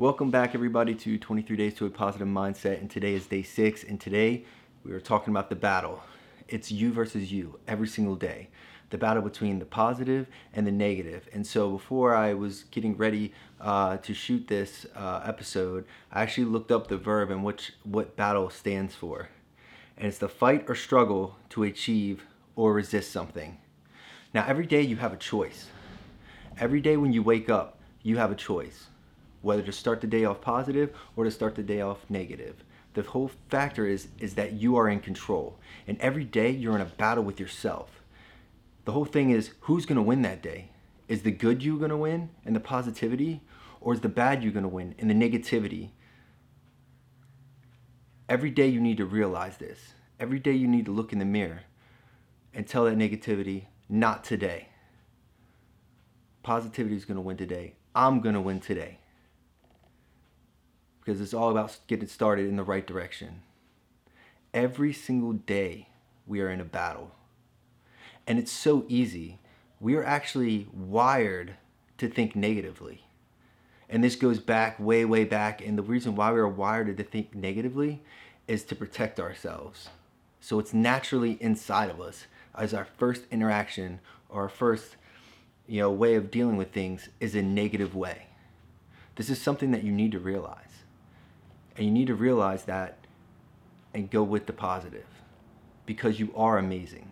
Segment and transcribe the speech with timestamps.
[0.00, 2.80] Welcome back, everybody, to 23 Days to a Positive Mindset.
[2.80, 3.84] And today is day six.
[3.84, 4.46] And today
[4.82, 6.02] we are talking about the battle.
[6.48, 8.48] It's you versus you every single day.
[8.88, 11.28] The battle between the positive and the negative.
[11.34, 16.46] And so, before I was getting ready uh, to shoot this uh, episode, I actually
[16.46, 19.28] looked up the verb and which what battle stands for.
[19.98, 22.24] And it's the fight or struggle to achieve
[22.56, 23.58] or resist something.
[24.32, 25.66] Now, every day you have a choice.
[26.58, 28.86] Every day when you wake up, you have a choice
[29.42, 32.64] whether to start the day off positive or to start the day off negative.
[32.94, 35.58] The whole factor is is that you are in control.
[35.86, 38.02] And every day you're in a battle with yourself.
[38.84, 40.70] The whole thing is who's going to win that day?
[41.08, 43.42] Is the good you going to win and the positivity
[43.80, 45.90] or is the bad you going to win and the negativity?
[48.28, 49.94] Every day you need to realize this.
[50.18, 51.62] Every day you need to look in the mirror
[52.52, 54.68] and tell that negativity, not today.
[56.42, 57.74] Positivity is going to win today.
[57.94, 58.98] I'm going to win today
[61.00, 63.42] because it's all about getting started in the right direction.
[64.52, 65.88] Every single day,
[66.26, 67.12] we are in a battle.
[68.26, 69.38] And it's so easy.
[69.80, 71.54] We are actually wired
[71.98, 73.04] to think negatively.
[73.88, 75.64] And this goes back way, way back.
[75.64, 78.02] And the reason why we are wired to think negatively
[78.46, 79.88] is to protect ourselves.
[80.40, 84.96] So it's naturally inside of us as our first interaction or our first
[85.66, 88.26] you know, way of dealing with things is a negative way.
[89.16, 90.84] This is something that you need to realize.
[91.80, 92.98] And you need to realize that
[93.94, 95.06] and go with the positive
[95.86, 97.10] because you are amazing.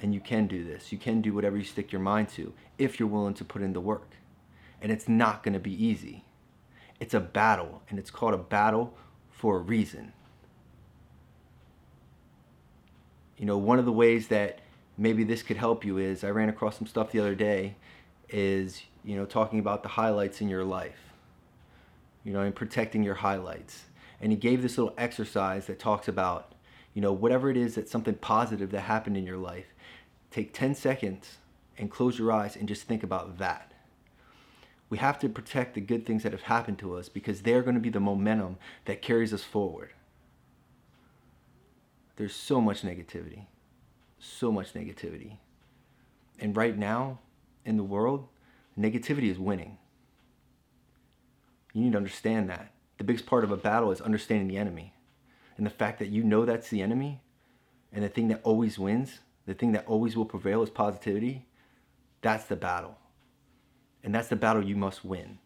[0.00, 0.92] And you can do this.
[0.92, 3.72] You can do whatever you stick your mind to if you're willing to put in
[3.72, 4.12] the work.
[4.80, 6.24] And it's not going to be easy.
[7.00, 8.94] It's a battle, and it's called a battle
[9.32, 10.12] for a reason.
[13.36, 14.60] You know, one of the ways that
[14.96, 17.74] maybe this could help you is I ran across some stuff the other day
[18.28, 21.13] is, you know, talking about the highlights in your life
[22.24, 23.84] you know, and protecting your highlights.
[24.20, 26.54] And he gave this little exercise that talks about,
[26.94, 29.66] you know, whatever it is that's something positive that happened in your life,
[30.30, 31.36] take 10 seconds
[31.76, 33.72] and close your eyes and just think about that.
[34.88, 37.74] We have to protect the good things that have happened to us because they're going
[37.74, 39.90] to be the momentum that carries us forward.
[42.16, 43.46] There's so much negativity,
[44.18, 45.38] so much negativity.
[46.38, 47.18] And right now
[47.64, 48.28] in the world,
[48.78, 49.78] negativity is winning.
[51.74, 52.72] You need to understand that.
[52.98, 54.94] The biggest part of a battle is understanding the enemy.
[55.56, 57.20] And the fact that you know that's the enemy
[57.92, 61.46] and the thing that always wins, the thing that always will prevail is positivity,
[62.22, 62.96] that's the battle.
[64.02, 65.38] And that's the battle you must win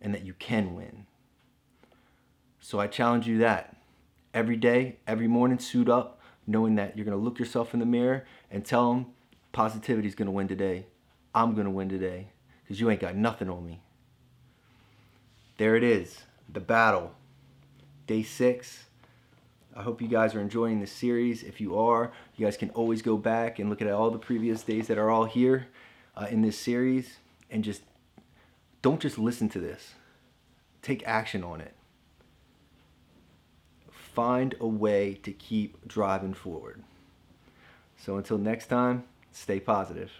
[0.00, 1.06] and that you can win.
[2.58, 3.76] So I challenge you that
[4.32, 7.86] every day, every morning, suit up, knowing that you're going to look yourself in the
[7.86, 9.06] mirror and tell them
[9.52, 10.86] positivity is going to win today.
[11.34, 12.28] I'm going to win today
[12.62, 13.82] because you ain't got nothing on me
[15.60, 17.12] there it is, the battle,
[18.06, 18.86] day six.
[19.76, 21.42] I hope you guys are enjoying this series.
[21.42, 24.62] If you are, you guys can always go back and look at all the previous
[24.62, 25.66] days that are all here
[26.16, 27.18] uh, in this series
[27.50, 27.82] and just
[28.80, 29.92] don't just listen to this.
[30.80, 31.74] Take action on it.
[33.90, 36.82] Find a way to keep driving forward.
[37.98, 40.10] So until next time, stay positive.